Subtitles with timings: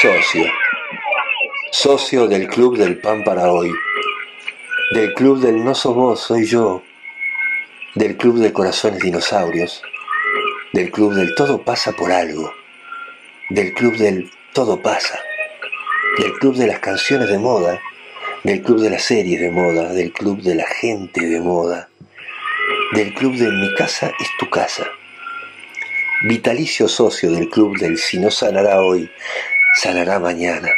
[0.00, 0.52] Socio.
[1.70, 3.72] Socio del Club del Pan para hoy.
[4.92, 6.82] Del Club del No sos vos, soy yo.
[7.94, 9.82] Del Club de Corazones Dinosaurios.
[10.72, 12.54] Del Club del Todo pasa por algo.
[13.50, 15.20] Del Club del Todo pasa.
[16.18, 17.80] Del Club de las Canciones de Moda
[18.48, 21.90] del club de las series de moda, del club de la gente de moda,
[22.94, 24.86] del club de mi casa es tu casa.
[26.26, 29.10] Vitalicio socio del club del si no sanará hoy,
[29.74, 30.70] sanará mañana.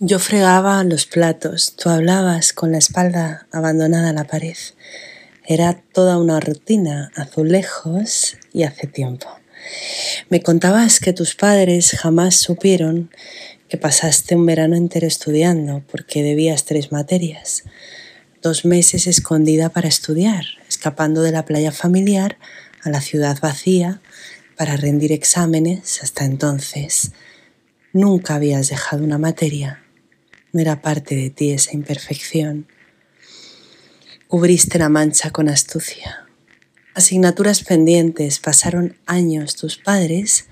[0.00, 4.56] Yo fregaba los platos, tú hablabas con la espalda abandonada a la pared.
[5.50, 9.28] Era toda una rutina, azulejos y hace tiempo.
[10.28, 13.10] Me contabas que tus padres jamás supieron
[13.70, 17.64] que pasaste un verano entero estudiando porque debías tres materias.
[18.42, 22.36] Dos meses escondida para estudiar, escapando de la playa familiar
[22.82, 24.02] a la ciudad vacía
[24.54, 27.12] para rendir exámenes hasta entonces.
[27.94, 29.82] Nunca habías dejado una materia.
[30.52, 32.66] No era parte de ti esa imperfección.
[34.28, 36.26] Cubriste la mancha con astucia.
[36.92, 40.48] Asignaturas pendientes, pasaron años tus padres,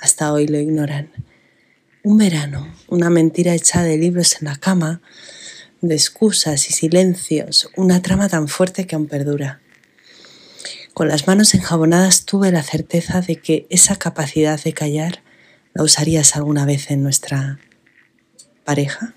[0.00, 1.12] hasta hoy lo ignoran.
[2.02, 5.00] Un verano, una mentira hecha de libros en la cama,
[5.80, 9.60] de excusas y silencios, una trama tan fuerte que aún perdura.
[10.92, 15.22] Con las manos enjabonadas tuve la certeza de que esa capacidad de callar
[15.72, 17.60] la usarías alguna vez en nuestra
[18.64, 19.14] pareja.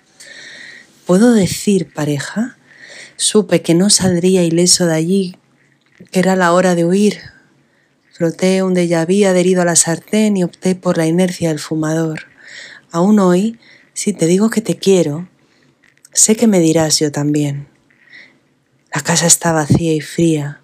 [1.07, 2.57] ¿Puedo decir pareja?
[3.15, 5.35] Supe que no saldría ileso de allí,
[6.11, 7.19] que era la hora de huir.
[8.11, 12.27] Froté un déjà vu adherido a la sartén y opté por la inercia del fumador.
[12.91, 13.59] Aún hoy,
[13.93, 15.27] si te digo que te quiero,
[16.11, 17.67] sé que me dirás yo también.
[18.93, 20.61] La casa está vacía y fría.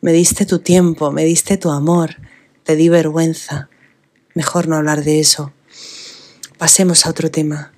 [0.00, 2.16] Me diste tu tiempo, me diste tu amor,
[2.62, 3.68] te di vergüenza.
[4.32, 5.52] Mejor no hablar de eso.
[6.56, 7.73] Pasemos a otro tema.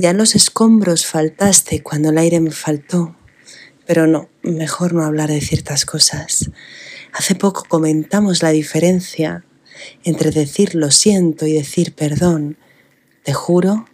[0.00, 3.16] Ya los escombros faltaste cuando el aire me faltó,
[3.84, 6.52] pero no, mejor no hablar de ciertas cosas.
[7.12, 9.44] Hace poco comentamos la diferencia
[10.04, 12.58] entre decir lo siento y decir perdón.
[13.24, 13.86] Te juro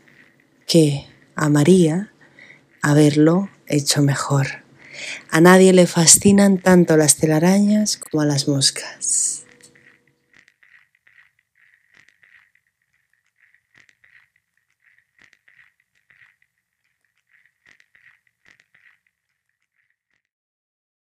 [0.66, 1.06] que
[1.37, 2.12] amaría
[2.82, 4.62] haberlo hecho mejor.
[5.31, 9.34] A nadie le fascinan tanto las telarañas como a las moscas.